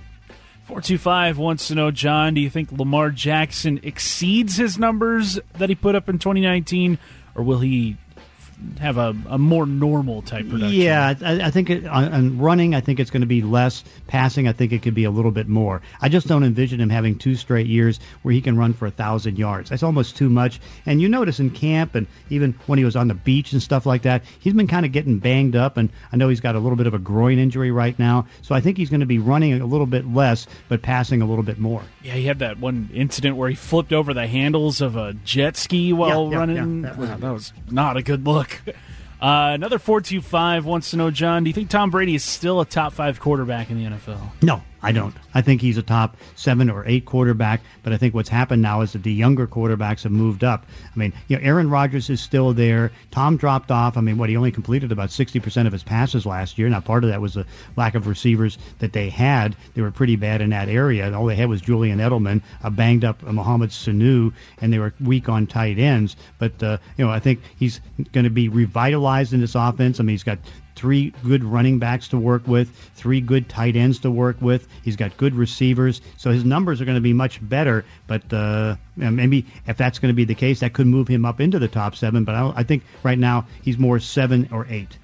[0.65, 5.73] 425 wants to know, John, do you think Lamar Jackson exceeds his numbers that he
[5.75, 6.99] put up in 2019,
[7.35, 7.97] or will he
[8.79, 10.79] have a, a more normal type production?
[10.81, 13.83] Yeah, I, I think it, on, on running, I think it's going to be less.
[14.07, 15.81] Passing, I think it could be a little bit more.
[16.01, 18.91] I just don't envision him having two straight years where he can run for a
[18.91, 19.69] thousand yards.
[19.69, 20.59] That's almost too much.
[20.85, 23.85] And you notice in camp and even when he was on the beach and stuff
[23.85, 25.77] like that, he's been kind of getting banged up.
[25.77, 28.55] And I know he's got a little bit of a groin injury right now, so
[28.55, 31.43] I think he's going to be running a little bit less, but passing a little
[31.43, 31.83] bit more.
[32.01, 35.55] Yeah, he had that one incident where he flipped over the handles of a jet
[35.55, 36.83] ski while Yeah, yeah, running.
[36.83, 38.48] yeah, that- that was not a good look.
[39.21, 42.65] Uh, another 425 wants to know, John, do you think Tom Brady is still a
[42.65, 44.31] top five quarterback in the NFL?
[44.41, 45.13] No, I don't.
[45.33, 48.81] I think he's a top seven or eight quarterback, but I think what's happened now
[48.81, 50.65] is that the younger quarterbacks have moved up.
[50.85, 52.91] I mean, you know, Aaron Rodgers is still there.
[53.11, 53.97] Tom dropped off.
[53.97, 56.69] I mean, what he only completed about 60% of his passes last year.
[56.69, 59.55] Now, part of that was the lack of receivers that they had.
[59.73, 61.13] They were pretty bad in that area.
[61.13, 65.27] All they had was Julian Edelman, a banged up Mohamed Sanu, and they were weak
[65.27, 66.15] on tight ends.
[66.37, 67.81] But uh, you know, I think he's
[68.13, 69.99] going to be revitalized in this offense.
[69.99, 70.39] I mean, he's got
[70.75, 74.67] three good running backs to work with, three good tight ends to work with.
[74.83, 77.85] He's got good receivers, so his numbers are going to be much better.
[78.07, 81.39] But uh, maybe if that's going to be the case, that could move him up
[81.39, 82.23] into the top seven.
[82.23, 84.97] But I, I think right now he's more seven or eight.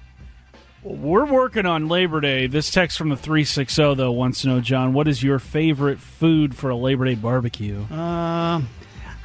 [0.82, 2.46] We're working on Labor Day.
[2.46, 6.54] This text from the 360, though, wants to know, John, what is your favorite food
[6.54, 7.82] for a Labor Day barbecue?
[7.90, 8.62] Uh,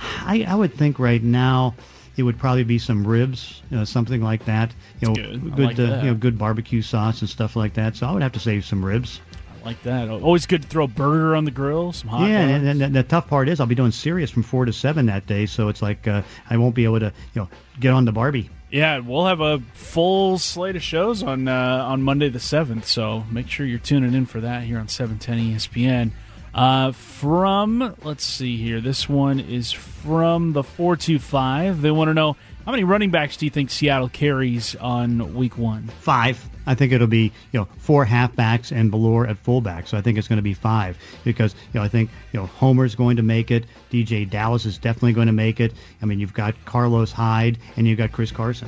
[0.01, 1.75] I, I would think right now
[2.17, 4.74] it would probably be some ribs, you know, something like that.
[5.00, 5.54] You know, good.
[5.54, 7.95] I like uh, you know, good barbecue sauce and stuff like that.
[7.95, 9.21] So I would have to save some ribs.
[9.62, 10.10] I like that.
[10.10, 12.63] Always good to throw a burger on the grill, some hot yeah, dogs.
[12.65, 15.28] and, and the tough part is I'll be doing Sirius from four to seven that
[15.28, 18.12] day, so it's like uh, I won't be able to, you know, get on the
[18.12, 18.50] Barbie.
[18.71, 22.88] Yeah, we'll have a full slate of shows on uh, on Monday the seventh.
[22.88, 26.12] So make sure you're tuning in for that here on seven ten ESPN.
[26.53, 31.81] Uh, from let's see here, this one is from the four two five.
[31.81, 32.35] They want to know
[32.65, 35.87] how many running backs do you think Seattle carries on week one?
[36.01, 36.47] Five.
[36.67, 39.87] I think it'll be you know four halfbacks and Bellore at fullback.
[39.87, 42.45] So I think it's going to be five because you know I think you know
[42.47, 43.65] Homer's going to make it.
[43.91, 45.73] DeeJay Dallas is definitely going to make it.
[46.01, 48.67] I mean you've got Carlos Hyde and you've got Chris Carson.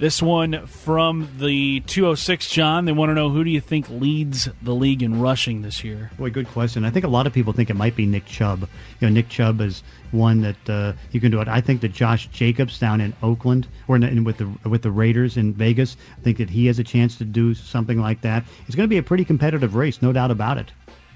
[0.00, 2.84] This one from the 206, John.
[2.84, 6.10] They want to know who do you think leads the league in rushing this year?
[6.18, 6.84] Boy, good question.
[6.84, 8.68] I think a lot of people think it might be Nick Chubb.
[9.00, 11.46] You know, Nick Chubb is one that uh, you can do it.
[11.46, 14.90] I think that Josh Jacobs down in Oakland or in, in, with the with the
[14.90, 18.44] Raiders in Vegas, I think that he has a chance to do something like that.
[18.66, 20.72] It's going to be a pretty competitive race, no doubt about it.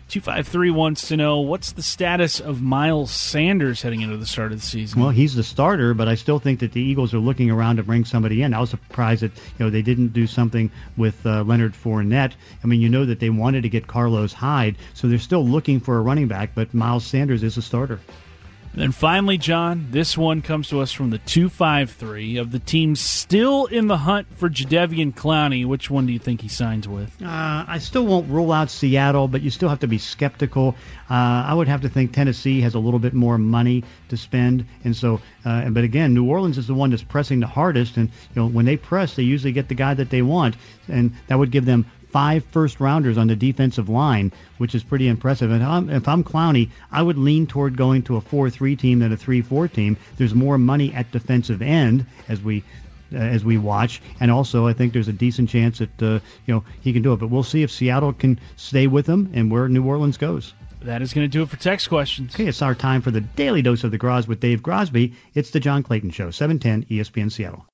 [0.09, 4.61] 253 wants to know what's the status of Miles Sanders heading into the start of
[4.61, 5.03] the season?
[5.03, 7.83] Well, he's the starter, but I still think that the Eagles are looking around to
[7.83, 8.55] bring somebody in.
[8.55, 12.33] I was surprised that you know they didn't do something with uh, Leonard Fournette.
[12.65, 15.79] I mean, you know that they wanted to get Carlos Hyde, so they're still looking
[15.79, 18.01] for a running back, but Miles Sanders is a starter.
[18.79, 23.01] And then finally, John, this one comes to us from the 253 of the teams
[23.01, 25.67] still in the hunt for Jadeveon Clowney.
[25.67, 27.11] Which one do you think he signs with?
[27.21, 30.77] Uh, I still won't rule out Seattle, but you still have to be skeptical.
[31.11, 34.65] Uh, I would have to think Tennessee has a little bit more money to spend,
[34.85, 35.21] and so.
[35.45, 38.47] Uh, but again, New Orleans is the one that's pressing the hardest, and you know
[38.47, 40.55] when they press, they usually get the guy that they want,
[40.87, 45.09] and that would give them five first rounders on the defensive line, which is pretty
[45.09, 45.51] impressive.
[45.51, 49.13] And I'm, if I'm Clowney, I would lean toward going to a 4-3 team than
[49.13, 49.97] a 3-4 team.
[50.17, 52.65] There's more money at defensive end as we
[53.11, 56.55] uh, as we watch, and also I think there's a decent chance that uh, you
[56.55, 57.17] know he can do it.
[57.17, 60.53] But we'll see if Seattle can stay with him and where New Orleans goes.
[60.83, 62.35] That is going to do it for text questions.
[62.35, 65.15] Okay, it's our time for the daily dose of the Gros with Dave Grosby.
[65.35, 67.67] It's the John Clayton Show, 710 ESPN Seattle.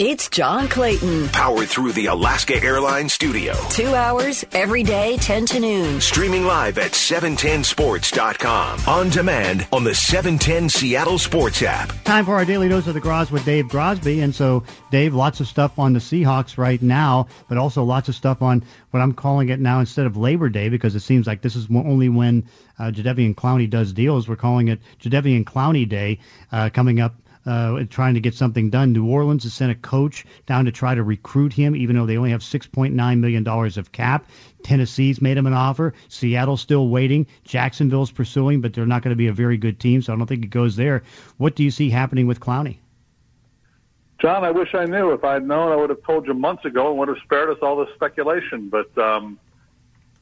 [0.00, 1.28] It's John Clayton.
[1.28, 3.54] Powered through the Alaska Airlines studio.
[3.70, 6.00] Two hours every day, 10 to noon.
[6.00, 8.80] Streaming live at 710sports.com.
[8.88, 11.92] On demand on the 710 Seattle Sports app.
[12.02, 14.20] Time for our daily dose of the Gros with Dave Grosby.
[14.24, 18.16] And so, Dave, lots of stuff on the Seahawks right now, but also lots of
[18.16, 21.40] stuff on what I'm calling it now instead of Labor Day because it seems like
[21.40, 22.48] this is only when
[22.80, 24.28] uh, Jadeveon Clowney does deals.
[24.28, 26.18] We're calling it Jadeveon Clowney Day
[26.50, 27.14] uh, coming up
[27.46, 28.92] uh, trying to get something done.
[28.92, 32.16] New Orleans has sent a coach down to try to recruit him, even though they
[32.16, 34.28] only have $6.9 million of cap.
[34.62, 35.94] Tennessee's made him an offer.
[36.08, 37.26] Seattle's still waiting.
[37.44, 40.26] Jacksonville's pursuing, but they're not going to be a very good team, so I don't
[40.26, 41.02] think it goes there.
[41.36, 42.78] What do you see happening with Clowney?
[44.20, 45.12] John, I wish I knew.
[45.12, 47.50] If I had known, I would have told you months ago and would have spared
[47.50, 48.70] us all this speculation.
[48.70, 49.38] But um,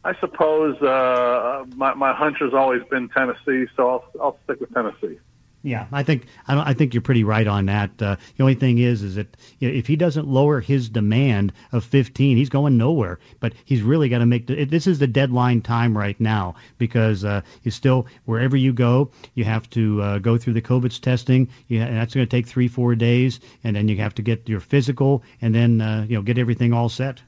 [0.04, 4.74] I suppose uh, my, my hunch has always been Tennessee, so I'll, I'll stick with
[4.74, 5.20] Tennessee.
[5.62, 7.90] Yeah, I think I, I think you're pretty right on that.
[8.02, 11.84] Uh, the only thing is, is that you if he doesn't lower his demand of
[11.84, 13.20] 15, he's going nowhere.
[13.38, 17.24] But he's really got to make the, this is the deadline time right now because
[17.24, 21.48] uh, you still wherever you go, you have to uh, go through the COVID testing.
[21.68, 24.48] Yeah, and that's going to take three, four days, and then you have to get
[24.48, 27.22] your physical, and then uh, you know get everything all set.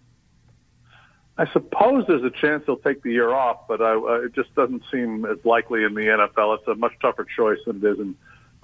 [1.37, 4.55] I suppose there's a chance he'll take the year off, but I, uh, it just
[4.55, 6.59] doesn't seem as likely in the NFL.
[6.59, 8.15] It's a much tougher choice than it is in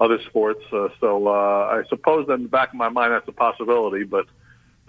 [0.01, 0.63] other sports.
[0.73, 4.03] Uh, so uh, I suppose in the back of my mind that's a possibility.
[4.03, 4.25] But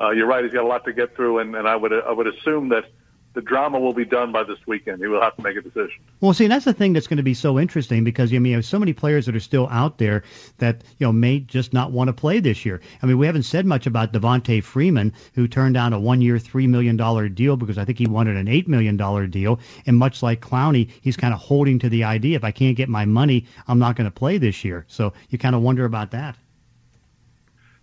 [0.01, 2.11] uh, you're right; he's got a lot to get through, and, and I would I
[2.11, 2.87] would assume that
[3.35, 5.01] the drama will be done by this weekend.
[5.01, 6.03] He will have to make a decision.
[6.21, 8.57] Well, see, that's the thing that's going to be so interesting because I mean, you
[8.57, 10.23] have so many players that are still out there
[10.59, 12.81] that you know may just not want to play this year.
[13.03, 16.67] I mean, we haven't said much about Devonta Freeman, who turned down a one-year, three
[16.67, 19.61] million dollar deal because I think he wanted an eight million dollar deal.
[19.87, 22.89] And much like Clowney, he's kind of holding to the idea: if I can't get
[22.89, 24.85] my money, I'm not going to play this year.
[24.89, 26.37] So you kind of wonder about that.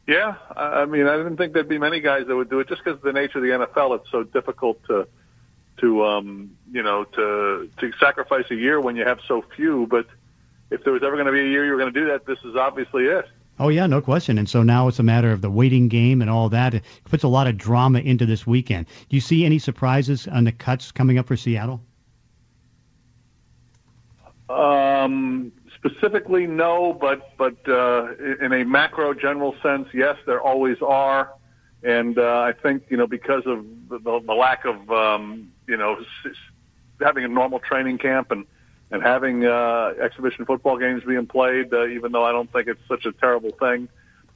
[0.09, 2.83] Yeah, I mean, I didn't think there'd be many guys that would do it just
[2.83, 3.99] because of the nature of the NFL.
[3.99, 5.07] It's so difficult to
[5.82, 9.88] to um, you know to to sacrifice a year when you have so few.
[9.88, 10.08] But
[10.72, 12.26] if there was ever going to be a year you were going to do that,
[12.26, 13.26] this is obviously it.
[13.60, 14.38] Oh yeah, no question.
[14.38, 16.74] And so now it's a matter of the waiting game and all that.
[16.74, 18.88] It puts a lot of drama into this weekend.
[19.10, 21.82] Do you see any surprises on the cuts coming up for Seattle?
[24.50, 31.34] Um, specifically, no, but but uh, in a macro general sense, yes, there always are.
[31.84, 36.03] And uh, I think you know because of the, the lack of um, you know
[36.99, 38.45] having a normal training camp and
[38.91, 42.82] and having uh, exhibition football games being played, uh, even though I don't think it's
[42.88, 43.88] such a terrible thing.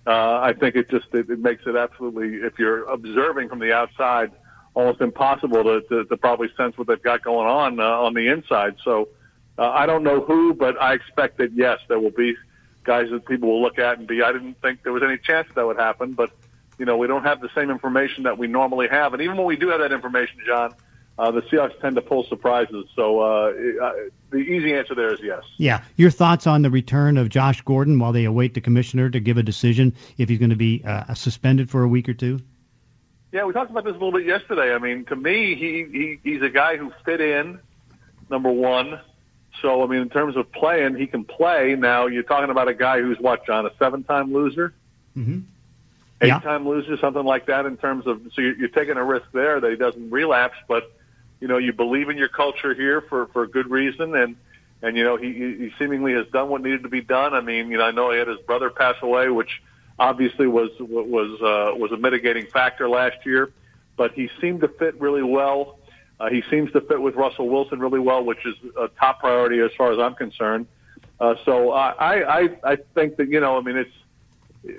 [0.06, 3.74] Uh, I think it just it, it makes it absolutely, if you're observing from the
[3.74, 4.32] outside,
[4.76, 8.28] almost impossible to, to, to probably sense what they've got going on uh, on the
[8.28, 8.76] inside.
[8.84, 9.10] So
[9.58, 12.36] uh, I don't know who, but I expect that yes, there will be
[12.84, 14.22] guys that people will look at and be.
[14.22, 16.32] I didn't think there was any chance that would happen, but
[16.78, 19.14] you know, we don't have the same information that we normally have.
[19.14, 20.74] And even when we do have that information, John,
[21.18, 22.86] uh, the Seahawks tend to pull surprises.
[22.96, 23.94] So uh, uh,
[24.32, 25.44] the easy answer there is yes.
[25.58, 25.84] Yeah.
[25.96, 29.38] Your thoughts on the return of Josh Gordon while they await the commissioner to give
[29.38, 32.42] a decision if he's going to be uh, suspended for a week or two?
[33.32, 34.74] Yeah, we talked about this a little bit yesterday.
[34.74, 37.60] I mean, to me, he, he he's a guy who fit in.
[38.30, 39.00] Number one.
[39.62, 41.76] So I mean, in terms of playing, he can play.
[41.76, 44.74] Now you're talking about a guy who's what, John, a seven-time loser.
[45.16, 45.42] Mm-hmm
[46.24, 46.70] eight-time yeah.
[46.70, 47.66] loser, something like that.
[47.66, 50.92] In terms of, so you're, you're taking a risk there that he doesn't relapse, but
[51.44, 54.38] you know you believe in your culture here for for a good reason, and
[54.82, 57.34] and you know he he seemingly has done what needed to be done.
[57.34, 59.62] I mean, you know, I know he had his brother pass away, which
[60.00, 63.52] obviously was was uh, was a mitigating factor last year,
[63.98, 65.80] but he seemed to fit really well.
[66.18, 69.60] Uh, he seems to fit with Russell Wilson really well, which is a top priority
[69.60, 70.66] as far as I'm concerned.
[71.20, 74.78] Uh, so I, I I think that you know I mean it's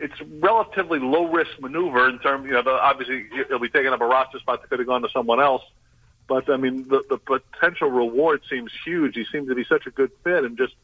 [0.00, 4.02] it's relatively low risk maneuver in terms, you know, the, obviously he'll be taking up
[4.02, 5.62] a roster spot that could have gone to someone else.
[6.26, 9.14] But I mean, the, the potential reward seems huge.
[9.14, 10.74] He seems to be such a good fit, and just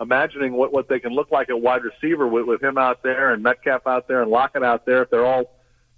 [0.00, 3.32] imagining what what they can look like at wide receiver with, with him out there
[3.32, 5.50] and Metcalf out there and Lockett out there, if they're all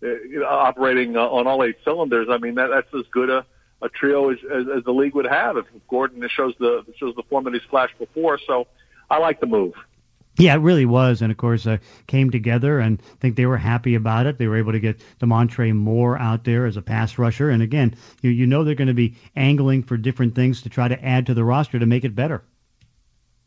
[0.03, 2.29] uh, you know, operating uh, on all eight cylinders.
[2.31, 3.45] I mean, that that's as good a
[3.83, 7.23] a trio as, as, as the league would have if Gordon shows the shows the
[7.25, 8.39] form that he's flashed before.
[8.47, 8.67] So
[9.11, 9.75] I like the move.
[10.39, 13.57] Yeah, it really was, and of course uh, came together, and I think they were
[13.57, 14.37] happy about it.
[14.37, 17.95] They were able to get Damontre Moore out there as a pass rusher, and again,
[18.21, 21.27] you you know they're going to be angling for different things to try to add
[21.27, 22.43] to the roster to make it better.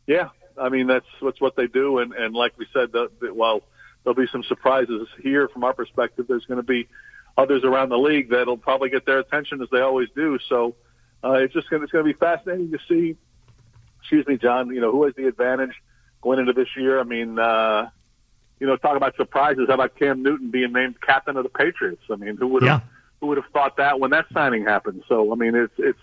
[0.08, 3.32] Yeah, I mean that's that's what they do, and and like we said, the, the,
[3.32, 3.62] while
[4.02, 6.88] there'll be some surprises here from our perspective, there's going to be
[7.36, 10.40] others around the league that'll probably get their attention as they always do.
[10.48, 10.74] So
[11.22, 13.16] uh, it's just going it's going to be fascinating to see.
[14.00, 14.74] Excuse me, John.
[14.74, 15.80] You know who has the advantage
[16.22, 17.00] going into this year.
[17.00, 17.88] I mean, uh,
[18.58, 19.66] you know, talk about surprises.
[19.68, 22.02] How about Cam Newton being named captain of the Patriots?
[22.10, 22.86] I mean, who would have Yeah.
[23.20, 25.02] who would have thought that when that signing happened?
[25.08, 25.98] So I mean, it's it's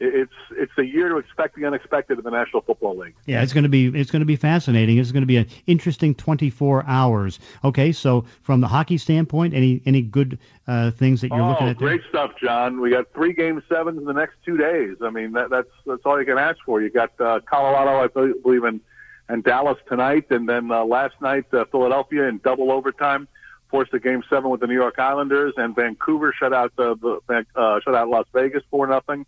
[0.00, 3.14] it's it's a year to expect the unexpected in the National Football League.
[3.26, 4.98] Yeah, it's going to be it's going to be fascinating.
[4.98, 7.38] It's going to be an interesting 24 hours.
[7.62, 11.68] Okay, so from the hockey standpoint, any any good uh, things that you're oh, looking
[11.68, 11.78] at?
[11.78, 11.88] there?
[11.88, 12.80] great stuff, John.
[12.80, 14.96] We got three game sevens in the next two days.
[15.00, 16.82] I mean, that, that's that's all you can ask for.
[16.82, 18.80] You got uh, Colorado, I believe, in
[19.28, 23.28] and Dallas tonight, and then uh, last night uh, Philadelphia in double overtime
[23.70, 26.94] forced a game seven with the New York Islanders, and Vancouver shut out the,
[27.26, 29.26] the uh, shut out Las Vegas four nothing.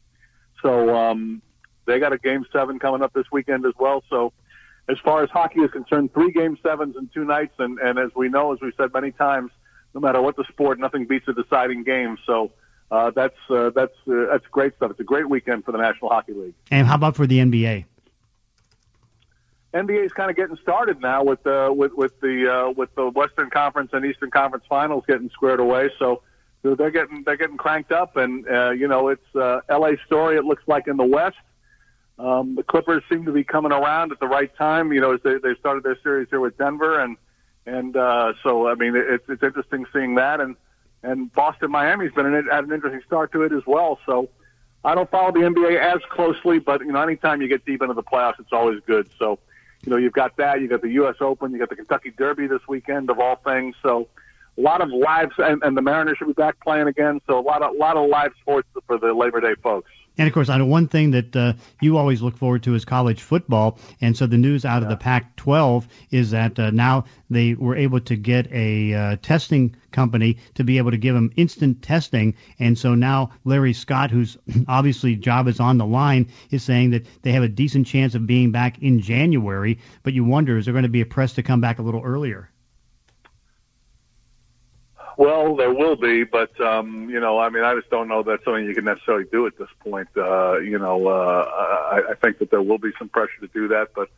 [0.63, 1.43] So um,
[1.87, 4.05] they got a game seven coming up this weekend as well.
[4.09, 4.33] So
[4.89, 8.11] as far as hockey is concerned, three game sevens in two nights, and, and as
[8.15, 9.51] we know, as we've said many times,
[9.95, 12.19] no matter what the sport, nothing beats a deciding game.
[12.27, 12.53] So
[12.91, 14.93] uh, that's uh, that's uh, that's great stuff.
[14.93, 16.55] It's a great weekend for the National Hockey League.
[16.71, 17.85] And how about for the NBA?
[19.77, 23.09] NBA is kind of getting started now with uh, with with the uh, with the
[23.11, 25.91] Western Conference and Eastern Conference Finals getting squared away.
[25.99, 26.23] So
[26.63, 29.97] they're getting they're getting cranked up, and uh, you know it's uh, L.A.
[30.07, 30.37] story.
[30.37, 31.37] It looks like in the West.
[32.19, 34.93] Um, the Clippers seem to be coming around at the right time.
[34.93, 37.17] You know, as they they started their series here with Denver, and
[37.67, 40.57] and uh, so I mean it's it's interesting seeing that, and
[41.03, 43.99] and Boston Miami's been an, had an interesting start to it as well.
[44.07, 44.31] So
[44.85, 47.95] I don't follow the NBA as closely, but you know anytime you get deep into
[47.95, 49.09] the playoffs, it's always good.
[49.19, 49.39] So
[49.85, 50.61] you know, you've got that.
[50.61, 51.17] You've got the U.S.
[51.21, 51.51] Open.
[51.53, 53.75] You've got the Kentucky Derby this weekend, of all things.
[53.83, 54.09] So,
[54.59, 57.21] a lot of live, and, and the Mariners should be back playing again.
[57.27, 59.91] So, a lot of, lot of live sports for the Labor Day folks.
[60.19, 62.85] And of course, I know one thing that uh, you always look forward to is
[62.85, 63.79] college football.
[64.01, 68.01] And so the news out of the Pac-12 is that uh, now they were able
[68.01, 72.35] to get a uh, testing company to be able to give them instant testing.
[72.59, 74.39] And so now Larry Scott, whose
[74.69, 78.27] obviously job is on the line, is saying that they have a decent chance of
[78.27, 79.79] being back in January.
[80.03, 82.03] But you wonder, is there going to be a press to come back a little
[82.03, 82.51] earlier?
[85.19, 88.45] Well, there will be, but um, you know, I mean, I just don't know that's
[88.45, 90.09] something you can necessarily do at this point.
[90.15, 91.49] Uh, you know, uh,
[91.93, 94.11] I, I think that there will be some pressure to do that, but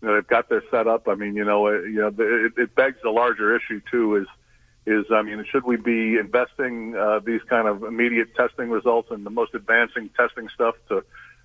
[0.00, 1.08] you know, they've got their setup.
[1.08, 4.16] I mean, you know, it, you know, it, it begs a larger issue too.
[4.16, 4.26] Is
[4.86, 9.26] is I mean, should we be investing uh, these kind of immediate testing results and
[9.26, 11.04] the most advancing testing stuff to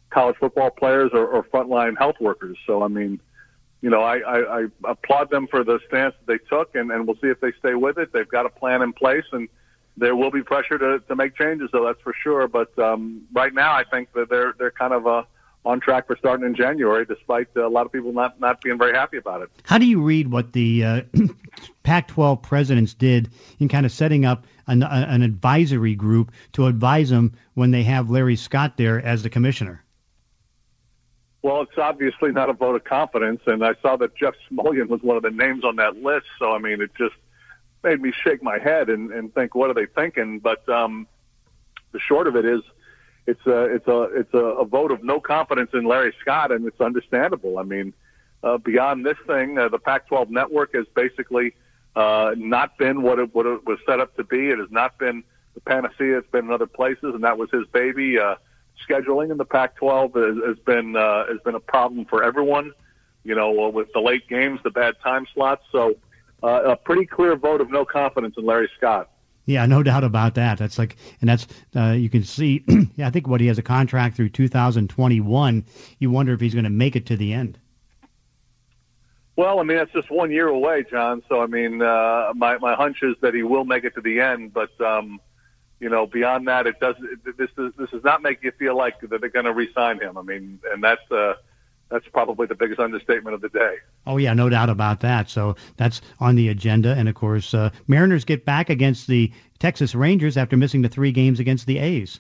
[0.09, 2.57] college football players or, or frontline health workers?
[2.66, 3.20] So, I mean,
[3.82, 7.07] you know, I, I, I applaud them for the stance that they took, and, and
[7.07, 8.13] we'll see if they stay with it.
[8.13, 9.49] They've got a plan in place, and
[9.97, 12.47] there will be pressure to, to make changes, though that's for sure.
[12.47, 15.23] But um, right now, I think that they're they're kind of uh,
[15.65, 18.93] on track for starting in January, despite a lot of people not not being very
[18.93, 19.49] happy about it.
[19.63, 21.01] How do you read what the uh,
[21.84, 23.29] Pac-12 presidents did
[23.59, 28.09] in kind of setting up an, an advisory group to advise them when they have
[28.09, 29.84] Larry Scott there as the commissioner?
[31.43, 35.01] Well, it's obviously not a vote of confidence, and I saw that Jeff Smulyan was
[35.01, 36.27] one of the names on that list.
[36.37, 37.15] So, I mean, it just
[37.83, 40.39] made me shake my head and, and think, what are they thinking?
[40.39, 41.07] But um,
[41.93, 42.61] the short of it is,
[43.27, 46.65] it's a it's a it's a, a vote of no confidence in Larry Scott, and
[46.65, 47.59] it's understandable.
[47.59, 47.93] I mean,
[48.43, 51.53] uh, beyond this thing, uh, the Pac-12 network has basically
[51.95, 54.49] uh, not been what it, what it was set up to be.
[54.49, 55.23] It has not been
[55.53, 56.17] the panacea.
[56.17, 58.17] It's been in other places, and that was his baby.
[58.17, 58.35] Uh,
[58.88, 62.71] scheduling in the Pac-12 has, has been uh, has been a problem for everyone.
[63.23, 65.63] You know, uh, with the late games, the bad time slots.
[65.71, 65.95] So,
[66.41, 69.09] uh, a pretty clear vote of no confidence in Larry Scott.
[69.45, 70.57] Yeah, no doubt about that.
[70.57, 72.63] That's like, and that's uh, you can see.
[72.95, 75.65] yeah, I think what he has a contract through 2021.
[75.99, 77.59] You wonder if he's going to make it to the end.
[79.36, 81.23] Well, I mean that's just one year away, John.
[81.29, 84.19] So I mean, uh, my my hunch is that he will make it to the
[84.19, 84.79] end, but.
[84.82, 85.19] um
[85.82, 87.25] you know, beyond that, it doesn't.
[87.38, 90.15] This is this does not make you feel like that they're going to re-sign him.
[90.15, 91.34] I mean, and that's uh,
[91.89, 93.77] that's probably the biggest understatement of the day.
[94.05, 95.27] Oh yeah, no doubt about that.
[95.27, 99.95] So that's on the agenda, and of course, uh, Mariners get back against the Texas
[99.95, 102.19] Rangers after missing the three games against the A's.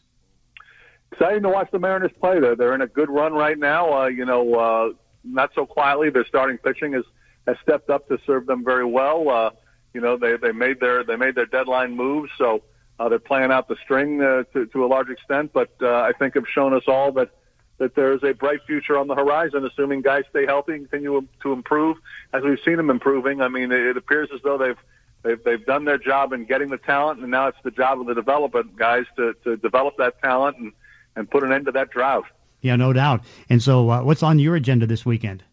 [1.11, 2.39] Exciting to watch the Mariners play.
[2.39, 3.93] They're they're in a good run right now.
[3.93, 4.89] Uh, you know, uh,
[5.23, 6.09] not so quietly.
[6.09, 7.03] Their starting pitching has
[7.45, 9.29] has stepped up to serve them very well.
[9.29, 9.51] Uh,
[9.93, 12.63] you know, they they made their they made their deadline moves, so.
[13.01, 16.11] Uh, they're playing out the string uh, to, to a large extent, but uh, I
[16.11, 17.31] think have shown us all that
[17.79, 21.51] that there's a bright future on the horizon, assuming guys stay healthy and continue to
[21.51, 21.97] improve
[22.31, 23.41] as we've seen them improving.
[23.41, 24.77] I mean, it, it appears as though they've
[25.23, 28.05] they've they've done their job in getting the talent, and now it's the job of
[28.05, 30.71] the development guys to to develop that talent and
[31.15, 32.25] and put an end to that drought.
[32.61, 33.23] Yeah, no doubt.
[33.49, 35.43] And so, uh, what's on your agenda this weekend?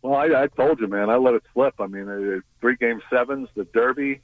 [0.00, 1.74] Well, I, I told you, man, I let it slip.
[1.78, 4.22] I mean, uh, three game sevens, the Derby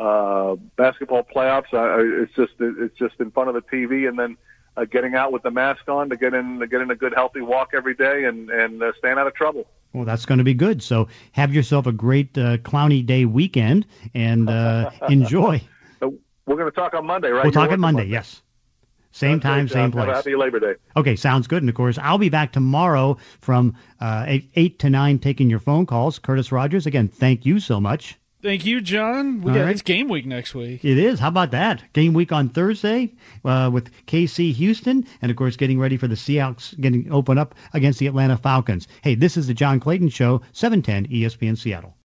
[0.00, 1.72] uh, basketball playoffs.
[1.72, 4.36] Uh, it's just it's just in front of the TV, and then
[4.76, 7.12] uh, getting out with the mask on to get in to get in a good
[7.14, 9.66] healthy walk every day and and uh, staying out of trouble.
[9.92, 10.82] Well, that's going to be good.
[10.82, 15.60] So have yourself a great uh, Clowney Day weekend and uh, enjoy.
[16.00, 17.44] We're going to talk on Monday, right?
[17.44, 18.06] We'll talk on working Monday.
[18.06, 18.42] Yes.
[19.12, 20.08] Same Okay, time, same place.
[20.08, 20.74] Happy Labor Day.
[20.96, 21.62] Okay, sounds good.
[21.62, 25.58] And of course, I'll be back tomorrow from uh, eight, eight to nine, taking your
[25.58, 26.18] phone calls.
[26.18, 28.18] Curtis Rogers, again, thank you so much.
[28.42, 29.42] Thank you, John.
[29.42, 29.70] We got right.
[29.70, 30.82] it's game week next week.
[30.84, 31.20] It is.
[31.20, 31.92] How about that?
[31.92, 33.12] Game week on Thursday
[33.44, 37.54] uh, with KC Houston, and of course, getting ready for the Seahawks getting open up
[37.74, 38.88] against the Atlanta Falcons.
[39.02, 41.94] Hey, this is the John Clayton Show, 710 ESPN Seattle.